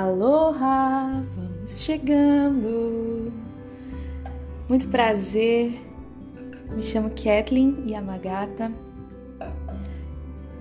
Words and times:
Aloha, 0.00 1.24
vamos 1.34 1.80
chegando. 1.80 3.32
Muito 4.68 4.86
prazer. 4.86 5.76
Me 6.70 6.80
chamo 6.80 7.10
Kathleen 7.10 7.82
Yamagata 7.84 8.70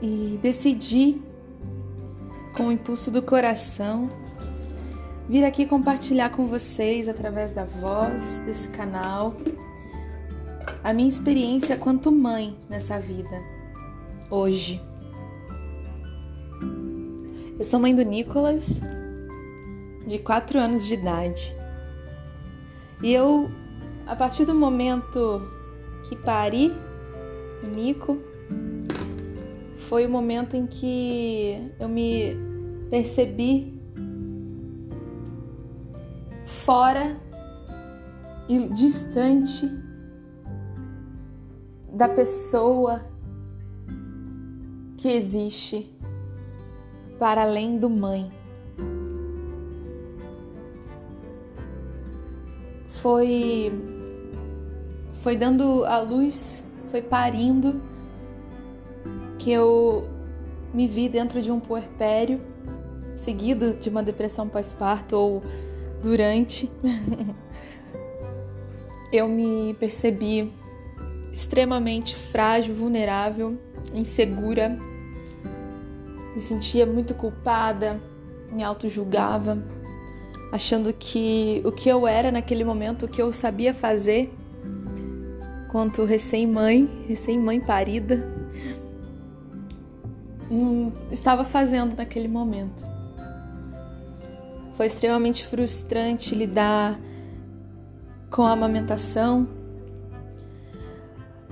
e 0.01 0.39
decidi, 0.41 1.21
com 2.55 2.69
o 2.69 2.71
impulso 2.71 3.11
do 3.11 3.21
coração, 3.21 4.09
vir 5.29 5.45
aqui 5.45 5.67
compartilhar 5.67 6.31
com 6.31 6.47
vocês 6.47 7.07
através 7.07 7.53
da 7.53 7.63
voz 7.63 8.39
desse 8.39 8.67
canal 8.69 9.35
a 10.83 10.91
minha 10.91 11.09
experiência 11.09 11.77
quanto 11.77 12.11
mãe 12.11 12.57
nessa 12.67 12.99
vida 12.99 13.39
hoje. 14.31 14.81
Eu 17.55 17.63
sou 17.63 17.79
mãe 17.79 17.93
do 17.93 18.01
Nicolas, 18.01 18.81
de 20.07 20.17
4 20.19 20.57
anos 20.57 20.85
de 20.85 20.93
idade. 20.93 21.55
E 23.03 23.13
eu, 23.13 23.51
a 24.07 24.15
partir 24.15 24.45
do 24.45 24.55
momento 24.55 25.41
que 26.07 26.15
pari 26.15 26.73
o 27.61 27.67
Nico, 27.67 28.17
foi 29.89 30.05
o 30.05 30.09
momento 30.09 30.55
em 30.55 30.65
que 30.65 31.71
eu 31.79 31.89
me 31.89 32.35
percebi 32.89 33.79
fora 36.45 37.17
e 38.47 38.67
distante 38.69 39.69
da 41.91 42.07
pessoa 42.07 43.05
que 44.95 45.09
existe 45.09 45.93
para 47.19 47.41
além 47.41 47.77
do 47.77 47.89
mãe. 47.89 48.31
Foi 53.07 53.71
foi 55.23 55.37
dando 55.37 55.85
a 55.85 56.01
luz, 56.01 56.61
foi 56.91 57.01
parindo 57.01 57.81
que 59.39 59.49
eu 59.49 60.09
me 60.73 60.89
vi 60.89 61.07
dentro 61.07 61.41
de 61.41 61.49
um 61.49 61.57
puerpério, 61.57 62.41
seguido 63.15 63.75
de 63.75 63.87
uma 63.87 64.03
depressão 64.03 64.49
pós-parto 64.49 65.15
ou 65.15 65.41
durante. 66.03 66.69
eu 69.13 69.29
me 69.29 69.73
percebi 69.75 70.51
extremamente 71.31 72.13
frágil, 72.13 72.75
vulnerável, 72.75 73.57
insegura, 73.93 74.77
me 76.35 76.41
sentia 76.41 76.85
muito 76.85 77.13
culpada, 77.13 78.01
me 78.51 78.65
auto-julgava, 78.65 79.63
achando 80.51 80.93
que 80.93 81.61
o 81.65 81.71
que 81.71 81.89
eu 81.89 82.07
era 82.07 82.31
naquele 82.31 82.63
momento, 82.63 83.05
o 83.05 83.07
que 83.07 83.21
eu 83.21 83.31
sabia 83.31 83.73
fazer, 83.73 84.33
quanto 85.69 86.05
recém-mãe, 86.05 87.05
recém-mãe 87.07 87.59
parida, 87.59 88.23
estava 91.11 91.43
fazendo 91.43 91.95
naquele 91.95 92.27
momento. 92.27 92.85
Foi 94.75 94.85
extremamente 94.85 95.45
frustrante 95.45 96.35
lidar 96.35 96.99
com 98.29 98.43
a 98.43 98.51
amamentação. 98.51 99.47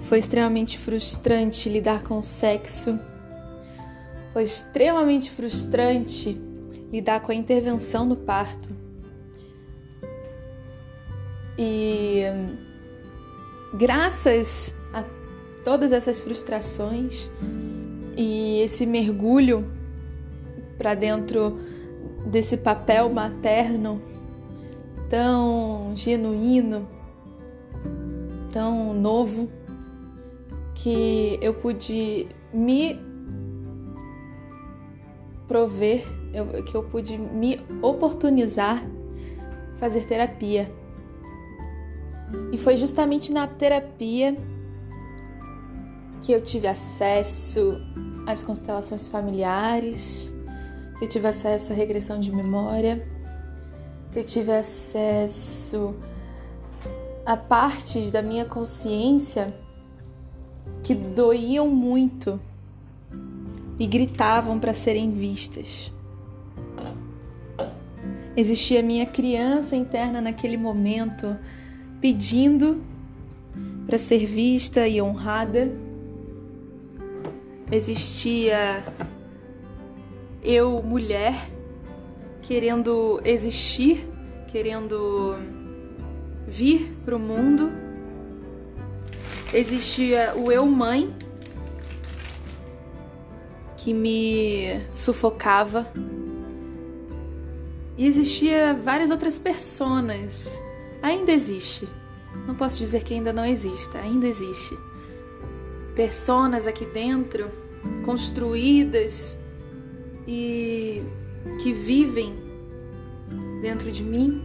Foi 0.03 0.19
extremamente 0.19 0.77
frustrante 0.77 1.67
lidar 1.67 2.03
com 2.03 2.19
o 2.19 2.23
sexo. 2.23 2.99
Foi 4.31 4.43
extremamente 4.43 5.31
frustrante 5.31 6.39
lidar 6.91 7.21
com 7.21 7.31
a 7.31 7.35
intervenção 7.35 8.05
no 8.05 8.15
parto. 8.15 8.84
E 11.57 12.23
graças 13.73 14.75
a 14.93 15.03
todas 15.63 15.91
essas 15.91 16.21
frustrações 16.21 17.29
e 18.17 18.61
esse 18.61 18.85
mergulho 18.85 19.65
para 20.77 20.93
dentro 20.93 21.59
desse 22.25 22.57
papel 22.57 23.09
materno 23.09 24.01
tão 25.09 25.93
genuíno, 25.95 26.87
tão 28.51 28.93
novo, 28.93 29.49
que 30.73 31.37
eu 31.41 31.53
pude 31.53 32.27
me 32.53 32.99
prover, 35.47 36.03
que 36.65 36.75
eu 36.75 36.83
pude 36.83 37.17
me 37.17 37.59
oportunizar 37.81 38.85
fazer 39.79 40.05
terapia. 40.05 40.71
E 42.51 42.57
foi 42.57 42.77
justamente 42.77 43.31
na 43.31 43.47
terapia 43.47 44.35
que 46.21 46.31
eu 46.31 46.41
tive 46.41 46.67
acesso 46.67 47.79
às 48.25 48.41
constelações 48.41 49.07
familiares, 49.07 50.33
que 50.97 51.05
eu 51.05 51.09
tive 51.09 51.27
acesso 51.27 51.71
à 51.71 51.75
regressão 51.75 52.19
de 52.19 52.31
memória, 52.31 53.07
que 54.11 54.19
eu 54.19 54.25
tive 54.25 54.51
acesso 54.51 55.93
a 57.25 57.35
partes 57.35 58.11
da 58.11 58.21
minha 58.21 58.45
consciência 58.45 59.53
que 60.83 60.93
doíam 60.93 61.67
muito 61.67 62.39
e 63.79 63.85
gritavam 63.85 64.59
para 64.59 64.73
serem 64.73 65.11
vistas. 65.11 65.91
Existia 68.37 68.83
minha 68.83 69.05
criança 69.05 69.75
interna 69.75 70.21
naquele 70.21 70.57
momento 70.57 71.37
pedindo 72.01 72.83
para 73.85 73.97
ser 73.97 74.25
vista 74.25 74.87
e 74.87 75.01
honrada. 75.01 75.71
Existia 77.71 78.83
eu, 80.43 80.81
mulher, 80.83 81.49
querendo 82.43 83.19
existir, 83.23 84.07
querendo 84.47 85.35
vir 86.47 86.95
para 87.03 87.15
o 87.15 87.19
mundo. 87.19 87.71
Existia 89.53 90.33
o 90.35 90.51
eu, 90.51 90.65
mãe, 90.65 91.13
que 93.77 93.93
me 93.93 94.81
sufocava. 94.93 95.87
E 97.97 98.05
existia 98.05 98.73
várias 98.73 99.09
outras 99.09 99.39
personas. 99.39 100.61
Ainda 101.05 101.31
existe. 101.31 101.87
Não 102.47 102.55
posso 102.55 102.79
dizer 102.79 103.03
que 103.03 103.13
ainda 103.13 103.31
não 103.31 103.45
exista, 103.45 103.99
ainda 103.99 104.25
existe. 104.25 104.75
Personas 105.95 106.65
aqui 106.65 106.83
dentro 106.83 107.47
construídas 108.03 109.37
e 110.27 111.03
que 111.61 111.71
vivem 111.73 112.35
dentro 113.61 113.91
de 113.91 114.03
mim 114.03 114.43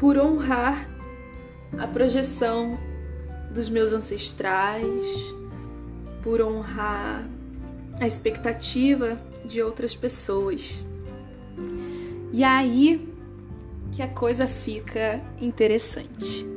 por 0.00 0.18
honrar 0.18 0.88
a 1.78 1.86
projeção 1.86 2.76
dos 3.54 3.68
meus 3.68 3.92
ancestrais, 3.92 5.06
por 6.24 6.40
honrar 6.40 7.24
a 8.00 8.06
expectativa 8.06 9.16
de 9.44 9.62
outras 9.62 9.94
pessoas. 9.94 10.84
E 12.32 12.42
aí 12.42 13.09
que 13.92 14.02
a 14.02 14.08
coisa 14.08 14.46
fica 14.46 15.20
interessante. 15.40 16.50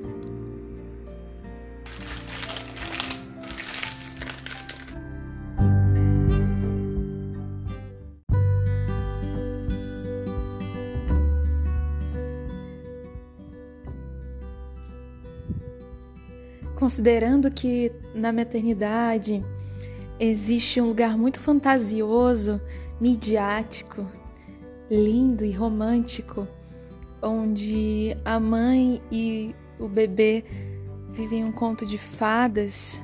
Considerando 16.75 17.49
que 17.49 17.93
na 18.13 18.33
maternidade 18.33 19.41
existe 20.19 20.81
um 20.81 20.87
lugar 20.87 21.17
muito 21.17 21.39
fantasioso, 21.39 22.59
midiático, 22.99 24.05
lindo 24.91 25.45
e 25.45 25.51
romântico, 25.51 26.45
onde 27.23 28.17
a 28.25 28.39
mãe 28.39 29.01
e 29.11 29.55
o 29.79 29.87
bebê 29.87 30.43
vivem 31.11 31.45
um 31.45 31.51
conto 31.51 31.85
de 31.85 31.97
fadas, 31.97 33.01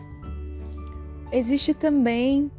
existe 1.32 1.74
também 1.74 2.52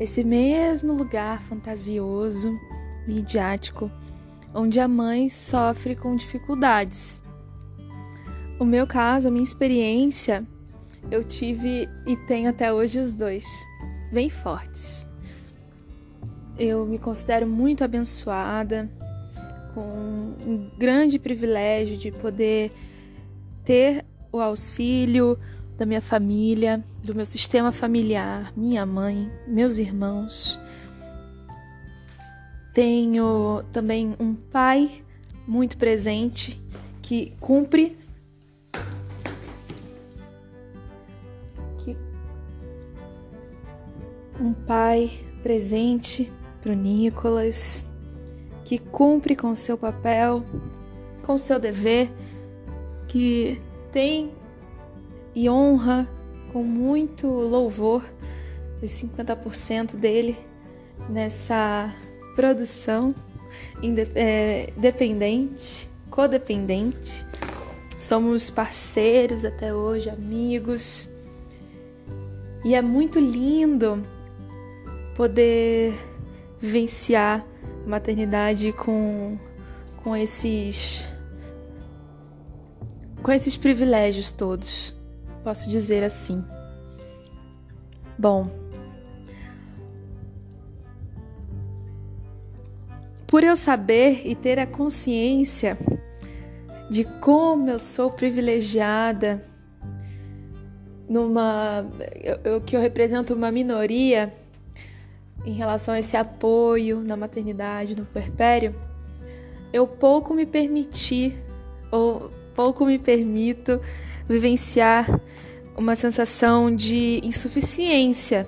esse 0.00 0.24
mesmo 0.24 0.94
lugar 0.94 1.42
fantasioso, 1.42 2.58
midiático, 3.06 3.90
onde 4.54 4.80
a 4.80 4.88
mãe 4.88 5.28
sofre 5.28 5.94
com 5.94 6.16
dificuldades. 6.16 7.22
O 8.58 8.64
meu 8.64 8.86
caso, 8.86 9.28
a 9.28 9.30
minha 9.30 9.42
experiência, 9.42 10.46
eu 11.10 11.24
tive 11.24 11.88
e 12.06 12.16
tenho 12.26 12.48
até 12.48 12.72
hoje 12.72 12.98
os 12.98 13.12
dois 13.12 13.44
bem 14.12 14.30
fortes. 14.30 15.06
eu 16.58 16.86
me 16.86 16.98
considero 16.98 17.46
muito 17.46 17.82
abençoada, 17.82 18.88
com 19.74 20.34
um 20.46 20.70
grande 20.78 21.18
privilégio 21.18 21.96
de 21.96 22.10
poder 22.10 22.72
ter 23.64 24.04
o 24.30 24.40
auxílio 24.40 25.38
da 25.76 25.86
minha 25.86 26.00
família, 26.00 26.84
do 27.02 27.14
meu 27.14 27.24
sistema 27.24 27.72
familiar, 27.72 28.52
minha 28.56 28.84
mãe, 28.86 29.30
meus 29.46 29.78
irmãos. 29.78 30.58
Tenho 32.72 33.62
também 33.72 34.14
um 34.18 34.34
pai 34.34 35.02
muito 35.46 35.76
presente 35.76 36.60
que 37.02 37.32
cumpre 37.40 37.98
que 41.78 41.96
um 44.40 44.52
pai 44.54 45.10
presente 45.42 46.32
para 46.60 46.72
o 46.72 46.76
Nicolas 46.76 47.86
que 48.72 48.78
cumpre 48.78 49.36
com 49.36 49.54
seu 49.54 49.76
papel, 49.76 50.42
com 51.22 51.36
seu 51.36 51.58
dever, 51.58 52.10
que 53.06 53.60
tem 53.92 54.32
e 55.34 55.50
honra 55.50 56.08
com 56.54 56.62
muito 56.62 57.26
louvor 57.26 58.02
os 58.82 58.90
50% 58.90 59.94
dele 59.96 60.38
nessa 61.06 61.94
produção 62.34 63.14
é, 64.14 64.72
dependente, 64.74 65.86
codependente. 66.08 67.26
Somos 67.98 68.48
parceiros 68.48 69.44
até 69.44 69.74
hoje, 69.74 70.08
amigos. 70.08 71.10
E 72.64 72.74
é 72.74 72.80
muito 72.80 73.20
lindo 73.20 74.02
poder 75.14 75.92
vivenciar 76.58 77.46
maternidade 77.86 78.72
com, 78.72 79.38
com 80.02 80.16
esses 80.16 81.08
com 83.22 83.30
esses 83.30 83.56
privilégios 83.56 84.32
todos, 84.32 84.94
posso 85.44 85.70
dizer 85.70 86.02
assim. 86.02 86.44
Bom, 88.18 88.50
por 93.26 93.44
eu 93.44 93.56
saber 93.56 94.26
e 94.26 94.34
ter 94.34 94.58
a 94.58 94.66
consciência 94.66 95.78
de 96.90 97.04
como 97.04 97.70
eu 97.70 97.78
sou 97.78 98.10
privilegiada 98.10 99.42
numa 101.08 101.86
eu, 102.22 102.38
eu, 102.44 102.60
que 102.60 102.76
eu 102.76 102.80
represento 102.80 103.34
uma 103.34 103.50
minoria 103.50 104.32
em 105.44 105.52
relação 105.52 105.94
a 105.94 105.98
esse 105.98 106.16
apoio 106.16 107.00
na 107.00 107.16
maternidade, 107.16 107.96
no 107.96 108.04
puerpério, 108.04 108.74
eu 109.72 109.86
pouco 109.86 110.34
me 110.34 110.46
permiti 110.46 111.34
ou 111.90 112.30
pouco 112.54 112.84
me 112.84 112.98
permito 112.98 113.80
vivenciar 114.28 115.08
uma 115.76 115.96
sensação 115.96 116.74
de 116.74 117.20
insuficiência. 117.24 118.46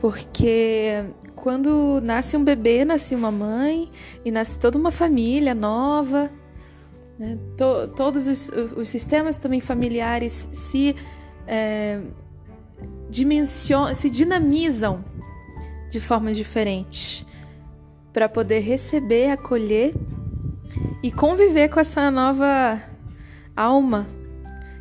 Porque 0.00 1.04
quando 1.34 2.00
nasce 2.02 2.36
um 2.36 2.44
bebê, 2.44 2.84
nasce 2.84 3.14
uma 3.14 3.30
mãe 3.30 3.90
e 4.24 4.30
nasce 4.30 4.58
toda 4.58 4.78
uma 4.78 4.90
família 4.90 5.54
nova. 5.54 6.30
Né? 7.18 7.38
To 7.56 7.88
todos 7.94 8.26
os, 8.26 8.48
os, 8.76 8.88
sistemas 8.88 9.36
também 9.36 9.60
familiares 9.60 10.48
se, 10.52 10.94
é, 11.46 12.00
se 13.94 14.10
dinamizam 14.10 15.04
de 15.90 16.00
formas 16.00 16.36
diferentes 16.36 17.24
para 18.12 18.28
poder 18.28 18.60
receber, 18.60 19.30
acolher 19.30 19.94
e 21.02 21.10
conviver 21.10 21.68
com 21.68 21.80
essa 21.80 22.10
nova 22.10 22.80
alma 23.56 24.06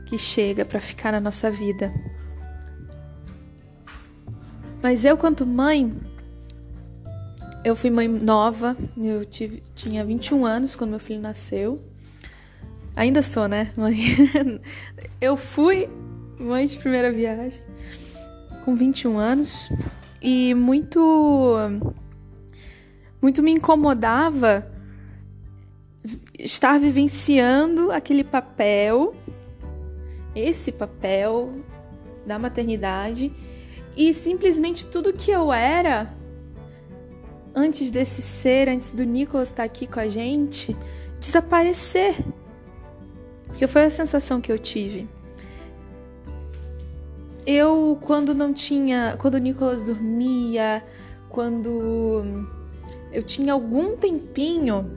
que 0.06 0.18
chega 0.18 0.66
para 0.66 0.80
ficar 0.80 1.12
na 1.12 1.20
nossa 1.20 1.50
vida. 1.50 1.94
Mas 4.82 5.04
eu, 5.04 5.18
quanto 5.18 5.46
mãe, 5.46 5.94
eu 7.64 7.76
fui 7.76 7.90
mãe 7.90 8.08
nova, 8.08 8.78
eu 8.98 9.26
tive, 9.26 9.62
tinha 9.76 10.06
21 10.06 10.46
anos 10.46 10.76
quando 10.76 10.92
meu 10.92 11.00
filho 11.00 11.20
nasceu. 11.20 11.82
Ainda 12.96 13.22
sou, 13.22 13.48
né, 13.48 13.72
mãe? 13.78 13.98
Eu 15.22 15.38
fui 15.38 15.90
mãe 16.38 16.66
de 16.66 16.78
primeira 16.78 17.12
viagem 17.12 17.62
com 18.64 18.76
21 18.76 19.18
anos 19.18 19.70
e 20.22 20.54
muito 20.54 21.00
muito 23.22 23.44
me 23.44 23.52
incomodava 23.52 24.70
estar 26.38 26.80
vivenciando 26.80 27.92
aquele 27.92 28.24
papel, 28.24 29.14
esse 30.34 30.72
papel 30.72 31.54
da 32.26 32.40
maternidade 32.40 33.32
e 33.96 34.14
simplesmente 34.14 34.86
tudo 34.86 35.12
que 35.12 35.32
eu 35.32 35.52
era 35.52 36.14
antes 37.54 37.92
desse 37.92 38.22
ser, 38.22 38.70
antes 38.70 38.94
do 38.94 39.04
Nicolas 39.04 39.50
estar 39.50 39.64
aqui 39.64 39.86
com 39.86 40.00
a 40.00 40.08
gente, 40.08 40.76
desaparecer. 41.20 42.16
Porque 43.48 43.68
foi 43.68 43.84
a 43.84 43.90
sensação 43.90 44.40
que 44.40 44.52
eu 44.52 44.58
tive. 44.58 45.10
Eu, 47.52 47.98
quando 48.00 48.36
não 48.36 48.54
tinha. 48.54 49.16
Quando 49.18 49.34
o 49.34 49.40
Nicolas 49.40 49.82
dormia, 49.82 50.84
quando 51.30 52.46
eu 53.12 53.24
tinha 53.24 53.54
algum 53.54 53.98
tempinho, 53.98 54.88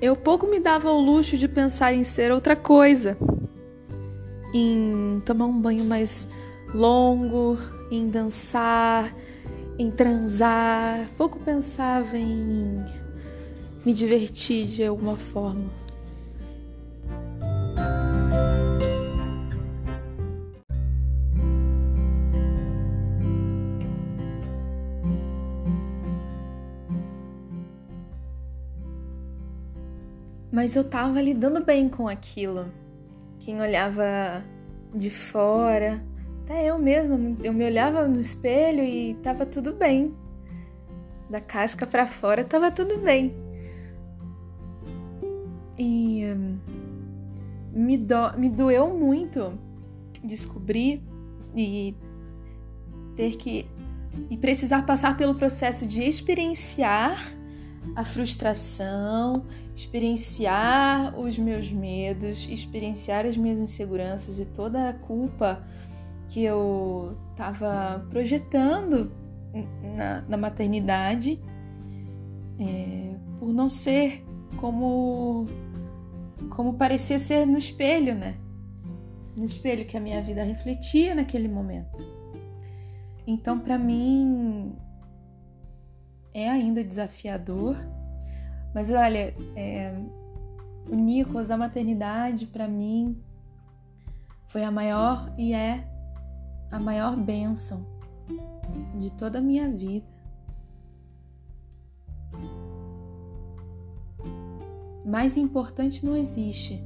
eu 0.00 0.14
pouco 0.14 0.46
me 0.46 0.60
dava 0.60 0.88
o 0.92 1.00
luxo 1.00 1.36
de 1.36 1.48
pensar 1.48 1.92
em 1.92 2.04
ser 2.04 2.30
outra 2.30 2.54
coisa. 2.54 3.18
Em 4.54 5.20
tomar 5.26 5.46
um 5.46 5.60
banho 5.60 5.84
mais 5.84 6.28
longo, 6.72 7.58
em 7.90 8.08
dançar, 8.08 9.12
em 9.76 9.90
transar. 9.90 11.08
Pouco 11.18 11.40
pensava 11.40 12.16
em 12.16 12.84
me 13.84 13.92
divertir 13.92 14.68
de 14.68 14.84
alguma 14.84 15.16
forma. 15.16 15.85
Mas 30.56 30.74
eu 30.74 30.82
tava 30.82 31.20
lidando 31.20 31.62
bem 31.62 31.86
com 31.86 32.08
aquilo. 32.08 32.72
Quem 33.40 33.60
olhava 33.60 34.42
de 34.94 35.10
fora, 35.10 36.02
até 36.42 36.64
eu 36.64 36.78
mesma, 36.78 37.18
eu 37.44 37.52
me 37.52 37.62
olhava 37.62 38.08
no 38.08 38.18
espelho 38.18 38.82
e 38.82 39.12
tava 39.22 39.44
tudo 39.44 39.74
bem. 39.74 40.14
Da 41.28 41.42
casca 41.42 41.86
para 41.86 42.06
fora 42.06 42.42
tava 42.42 42.70
tudo 42.70 42.96
bem. 42.96 43.36
E 45.78 46.24
hum, 46.24 46.58
me, 47.70 47.98
do, 47.98 48.38
me 48.38 48.48
doeu 48.48 48.88
muito 48.96 49.52
descobrir 50.24 51.02
e 51.54 51.94
ter 53.14 53.36
que 53.36 53.66
e 54.30 54.38
precisar 54.38 54.86
passar 54.86 55.18
pelo 55.18 55.34
processo 55.34 55.86
de 55.86 56.02
experienciar 56.02 57.35
a 57.94 58.04
frustração, 58.04 59.44
experienciar 59.74 61.18
os 61.18 61.38
meus 61.38 61.70
medos, 61.70 62.48
experienciar 62.48 63.26
as 63.26 63.36
minhas 63.36 63.60
inseguranças 63.60 64.40
e 64.40 64.46
toda 64.46 64.88
a 64.88 64.92
culpa 64.92 65.62
que 66.28 66.42
eu 66.42 67.16
estava 67.30 68.04
projetando 68.10 69.12
na, 69.96 70.22
na 70.22 70.36
maternidade 70.36 71.40
é, 72.58 73.14
por 73.38 73.52
não 73.52 73.68
ser 73.68 74.24
como 74.56 75.46
como 76.50 76.74
parecia 76.74 77.18
ser 77.18 77.46
no 77.46 77.58
espelho, 77.58 78.14
né? 78.14 78.36
No 79.36 79.44
espelho 79.44 79.84
que 79.84 79.96
a 79.96 80.00
minha 80.00 80.22
vida 80.22 80.42
refletia 80.42 81.14
naquele 81.14 81.48
momento. 81.48 82.06
Então, 83.26 83.58
para 83.58 83.76
mim, 83.76 84.72
é 86.36 86.50
ainda 86.50 86.84
desafiador, 86.84 87.74
mas 88.74 88.90
olha, 88.90 89.34
é, 89.56 89.94
o 90.86 90.94
Nicolas, 90.94 91.50
a 91.50 91.56
maternidade, 91.56 92.46
para 92.46 92.68
mim, 92.68 93.16
foi 94.44 94.62
a 94.62 94.70
maior 94.70 95.32
e 95.38 95.54
é 95.54 95.88
a 96.70 96.78
maior 96.78 97.16
bênção 97.16 97.86
de 98.98 99.10
toda 99.12 99.38
a 99.38 99.40
minha 99.40 99.66
vida. 99.70 100.04
Mais 105.06 105.38
importante 105.38 106.04
não 106.04 106.14
existe 106.14 106.84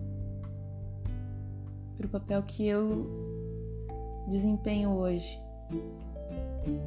para 1.97 2.07
o 2.07 2.09
papel 2.09 2.40
que 2.45 2.64
eu 2.69 3.04
desempenho 4.28 4.90
hoje. 4.90 5.42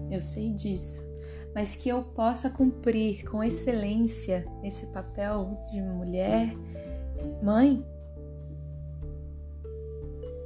Eu 0.10 0.22
sei 0.22 0.50
disso. 0.54 1.13
Mas 1.54 1.76
que 1.76 1.90
eu 1.90 2.04
possa 2.04 2.50
cumprir 2.50 3.24
com 3.30 3.44
excelência 3.44 4.46
esse 4.64 4.88
papel 4.88 5.58
de 5.72 5.82
mulher, 5.82 6.56
mãe, 7.42 7.86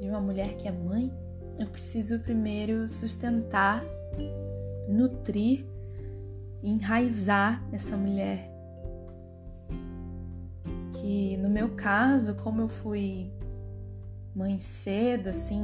de 0.01 0.09
uma 0.09 0.19
mulher 0.19 0.55
que 0.55 0.67
é 0.67 0.71
mãe, 0.71 1.11
eu 1.57 1.67
preciso 1.67 2.19
primeiro 2.19 2.87
sustentar, 2.87 3.83
nutrir, 4.87 5.65
enraizar 6.61 7.63
essa 7.71 7.95
mulher. 7.95 8.51
Que 10.93 11.37
no 11.37 11.49
meu 11.49 11.69
caso, 11.75 12.35
como 12.35 12.61
eu 12.61 12.67
fui 12.67 13.31
mãe 14.35 14.59
cedo, 14.59 15.29
assim, 15.29 15.63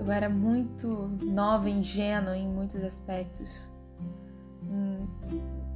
eu 0.00 0.10
era 0.10 0.30
muito 0.30 1.10
nova, 1.22 1.68
ingênua 1.68 2.34
em 2.34 2.48
muitos 2.48 2.82
aspectos. 2.82 3.70
Hum, 4.64 5.06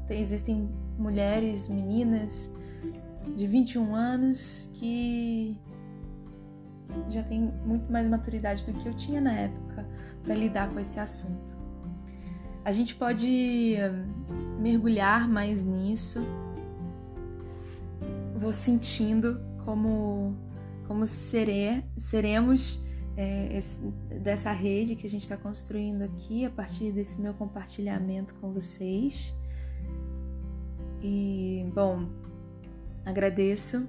existem 0.08 0.70
mulheres, 0.98 1.68
meninas 1.68 2.50
de 3.36 3.46
21 3.46 3.94
anos 3.94 4.70
que 4.72 5.60
já 7.08 7.22
têm 7.22 7.52
muito 7.66 7.92
mais 7.92 8.08
maturidade 8.08 8.64
do 8.64 8.72
que 8.72 8.88
eu 8.88 8.94
tinha 8.94 9.20
na 9.20 9.32
época 9.32 9.86
para 10.22 10.34
lidar 10.34 10.70
com 10.70 10.80
esse 10.80 10.98
assunto. 10.98 11.58
A 12.64 12.72
gente 12.72 12.94
pode 12.94 13.76
hum, 13.78 14.58
mergulhar 14.58 15.28
mais 15.28 15.62
nisso. 15.62 16.26
Vou 18.34 18.54
sentindo 18.54 19.38
como 19.66 20.34
como 20.86 21.06
sere, 21.06 21.82
seremos 21.96 22.78
é, 23.16 23.56
esse, 23.56 23.78
dessa 24.22 24.50
rede 24.52 24.96
que 24.96 25.06
a 25.06 25.10
gente 25.10 25.22
está 25.22 25.36
construindo 25.36 26.02
aqui 26.02 26.44
a 26.44 26.50
partir 26.50 26.92
desse 26.92 27.20
meu 27.20 27.34
compartilhamento 27.34 28.34
com 28.36 28.52
vocês. 28.52 29.34
E, 31.02 31.70
bom, 31.74 32.08
agradeço 33.04 33.88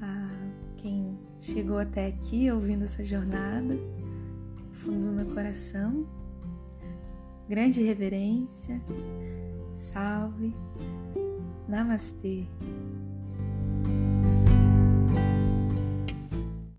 a 0.00 0.30
quem 0.76 1.18
chegou 1.38 1.78
até 1.78 2.06
aqui 2.06 2.50
ouvindo 2.50 2.84
essa 2.84 3.02
jornada, 3.04 3.78
fundo 4.70 5.06
do 5.06 5.12
meu 5.12 5.26
coração. 5.26 6.06
Grande 7.48 7.82
reverência, 7.82 8.80
salve, 9.70 10.52
namastê. 11.68 12.46